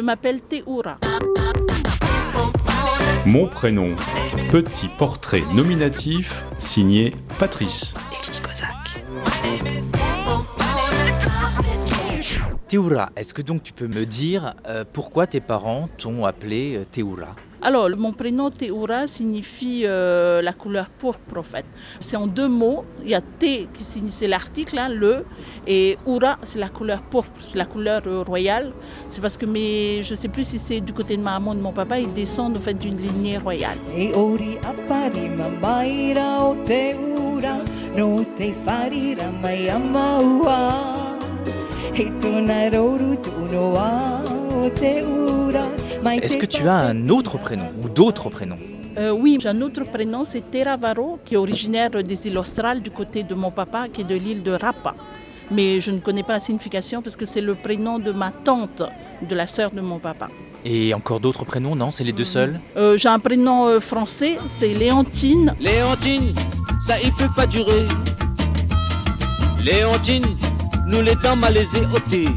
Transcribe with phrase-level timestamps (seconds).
[0.00, 0.96] Je m'appelle Teura.
[3.26, 3.94] Mon prénom,
[4.50, 7.92] petit portrait nominatif signé Patrice.
[12.70, 16.84] Théoura, est-ce que donc tu peux me dire euh, pourquoi tes parents t'ont appelé euh,
[16.88, 21.64] Théoura Alors, mon prénom Teura signifie euh, la couleur pourpre, en fait.
[21.98, 22.84] C'est en deux mots.
[23.02, 25.24] Il y a T qui signifie c'est l'article, hein, le,
[25.66, 28.70] et Ura, c'est la couleur pourpre, c'est la couleur euh, royale.
[29.08, 31.50] C'est parce que mes, je ne sais plus si c'est du côté de ma maman
[31.50, 33.78] ou de mon papa, ils descendent en fait d'une lignée royale.
[46.22, 48.56] Est-ce que tu as un autre prénom ou d'autres prénoms?
[48.96, 52.90] Euh, oui, j'ai un autre prénom, c'est Teravaro, qui est originaire des îles australes du
[52.90, 54.94] côté de mon papa, qui est de l'île de Rapa.
[55.50, 58.82] Mais je ne connais pas la signification parce que c'est le prénom de ma tante,
[59.20, 60.28] de la sœur de mon papa.
[60.64, 62.60] Et encore d'autres prénoms Non, c'est les deux seuls?
[62.76, 65.54] Euh, j'ai un prénom euh, français, c'est Léontine.
[65.60, 66.34] Léontine,
[66.86, 67.86] ça il peut pas durer.
[69.64, 70.24] Léontine,
[70.90, 72.28] nous les dents malaisées ôtées.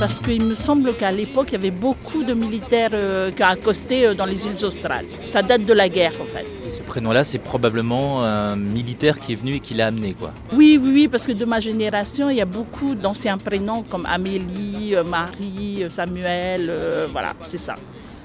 [0.00, 4.06] Parce qu'il me semble qu'à l'époque, il y avait beaucoup de militaires euh, qui accostaient
[4.06, 5.06] euh, dans les îles australes.
[5.26, 6.44] Ça date de la guerre, en fait.
[6.66, 10.32] Et ce prénom-là, c'est probablement un militaire qui est venu et qui l'a amené, quoi.
[10.52, 14.04] Oui, oui, oui, parce que de ma génération, il y a beaucoup d'anciens prénoms comme
[14.06, 17.76] Amélie, euh, Marie, euh, Samuel, euh, voilà, c'est ça.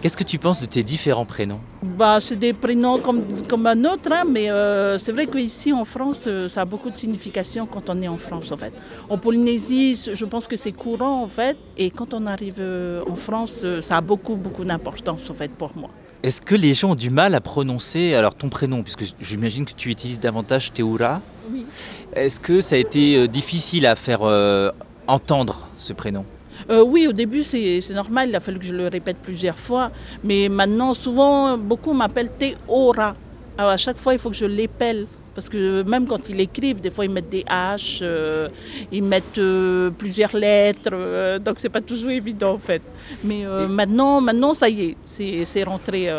[0.07, 3.83] Qu'est-ce que tu penses de tes différents prénoms Bah, c'est des prénoms comme, comme un
[3.83, 7.65] autre, hein, mais euh, c'est vrai qu'ici en France, euh, ça a beaucoup de signification
[7.65, 8.71] quand on est en France, en fait.
[9.09, 13.17] En Polynésie, je pense que c'est courant, en fait, et quand on arrive euh, en
[13.17, 15.89] France, ça a beaucoup, beaucoup d'importance, en fait, pour moi.
[16.23, 19.73] Est-ce que les gens ont du mal à prononcer alors ton prénom Puisque j'imagine que
[19.73, 21.21] tu utilises davantage Théoura.
[21.51, 21.65] Oui.
[22.13, 24.71] Est-ce que ça a été difficile à faire euh,
[25.05, 26.23] entendre ce prénom?
[26.69, 29.91] Euh, oui, au début, c'est normal, il a fallu que je le répète plusieurs fois.
[30.23, 33.15] Mais maintenant, souvent, beaucoup m'appellent Théora.
[33.57, 35.07] Alors, à chaque fois, il faut que je l'épelle.
[35.37, 38.49] Parce que même quand ils écrivent, des fois, ils mettent des H, euh,
[38.91, 40.89] ils mettent euh, plusieurs lettres.
[40.93, 42.81] euh, donc, c'est pas toujours évident, en fait.
[43.23, 46.09] Mais maintenant, maintenant, ça y est, c'est rentré.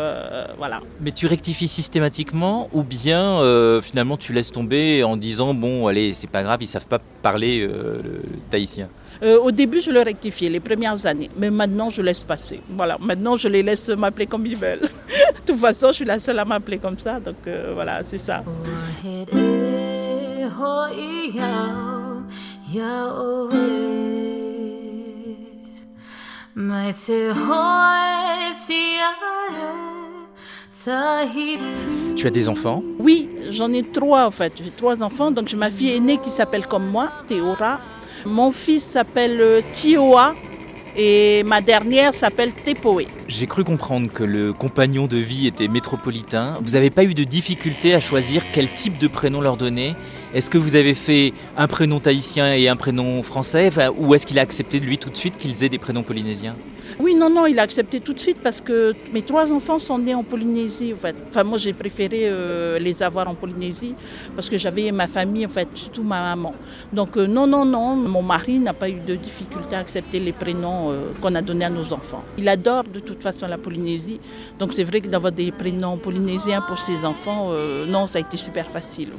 [0.57, 0.79] voilà.
[1.01, 3.41] Mais tu rectifies systématiquement ou bien
[3.81, 7.67] finalement tu laisses tomber en disant bon allez c'est pas grave ils savent pas parler
[7.67, 8.87] le tahitien?
[9.21, 12.61] Euh, au début, je le rectifiais les premières années, mais maintenant, je laisse passer.
[12.69, 14.81] Voilà, maintenant, je les laisse m'appeler comme ils veulent.
[15.35, 18.17] de toute façon, je suis la seule à m'appeler comme ça, donc euh, voilà, c'est
[18.17, 18.43] ça.
[32.15, 32.83] Tu as des enfants?
[32.99, 34.53] Oui, j'en ai trois en fait.
[34.63, 37.79] J'ai trois enfants, donc j'ai ma fille aînée qui s'appelle comme moi, Théora.
[38.25, 40.35] Mon fils s'appelle euh, Tioa
[40.95, 43.05] et ma dernière s'appelle Tepoe.
[43.27, 46.57] J'ai cru comprendre que le compagnon de vie était métropolitain.
[46.61, 49.95] Vous n'avez pas eu de difficulté à choisir quel type de prénom leur donner?
[50.31, 53.71] Est-ce que vous avez fait un prénom tahitien et un prénom français?
[53.97, 56.55] Ou est-ce qu'il a accepté de lui tout de suite qu'ils aient des prénoms polynésiens?
[56.99, 59.97] Oui, non, non, il a accepté tout de suite parce que mes trois enfants sont
[59.97, 61.15] nés en Polynésie, en fait.
[61.29, 63.95] Enfin, moi, j'ai préféré euh, les avoir en Polynésie
[64.35, 66.53] parce que j'avais ma famille, en fait, surtout ma maman.
[66.93, 70.33] Donc, euh, non, non, non, mon mari n'a pas eu de difficulté à accepter les
[70.33, 72.23] prénoms euh, qu'on a donnés à nos enfants.
[72.37, 74.19] Il adore de toute façon la Polynésie.
[74.59, 77.51] Donc, c'est vrai que d'avoir des prénoms polynésiens pour ses enfants,
[77.87, 79.09] non, ça a été super facile.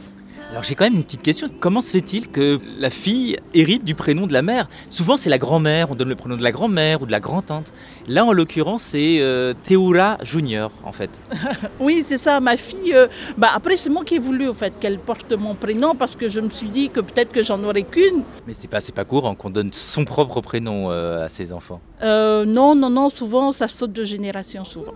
[0.51, 1.47] Alors j'ai quand même une petite question.
[1.61, 4.69] Comment se fait-il que la fille hérite du prénom de la mère?
[4.91, 7.73] Souvent c'est la grand-mère, on donne le prénom de la grand-mère ou de la grand-tante.
[8.09, 11.11] Là en l'occurrence c'est euh, Théoura Junior en fait.
[11.81, 12.93] Oui, c'est ça, ma fille.
[12.95, 13.07] euh,
[13.39, 16.29] bah, après, c'est moi qui ai voulu, en fait, qu'elle porte mon prénom parce que
[16.29, 18.23] je me suis dit que peut-être que j'en aurais qu'une.
[18.47, 21.81] Mais c'est pas, pas courant qu'on donne son propre prénom euh, à ses enfants.
[22.03, 24.95] Euh, non, non, non, souvent, ça saute de génération, souvent.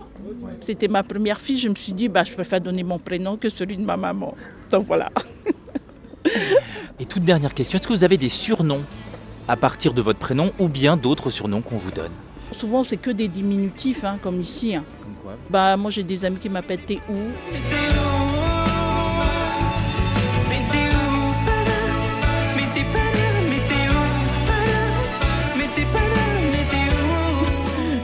[0.59, 3.49] C'était ma première fille, je me suis dit, bah, je préfère donner mon prénom que
[3.49, 4.35] celui de ma maman.
[4.69, 5.11] Donc voilà.
[6.99, 8.83] Et toute dernière question, est-ce que vous avez des surnoms
[9.47, 12.11] à partir de votre prénom ou bien d'autres surnoms qu'on vous donne
[12.51, 14.75] Souvent, c'est que des diminutifs, hein, comme ici.
[14.75, 14.83] hein.
[15.01, 16.99] Comme quoi Bah, moi, j'ai des amis qui m'appellent Théou.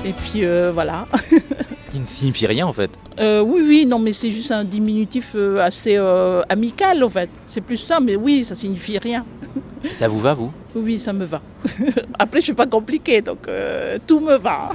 [0.03, 1.07] Et puis, euh, voilà.
[1.91, 2.91] Qui ne signifie rien en fait.
[3.19, 7.29] Euh, oui, oui, non, mais c'est juste un diminutif euh, assez euh, amical, en fait.
[7.45, 9.25] C'est plus ça, mais oui, ça signifie rien.
[9.95, 10.51] Ça vous va vous?
[10.75, 11.41] Oui, ça me va.
[12.19, 14.69] Après, je suis pas compliquée, donc euh, tout me va.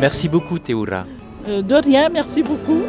[0.00, 1.06] Merci beaucoup Théoura.
[1.46, 2.82] De rien, merci beaucoup.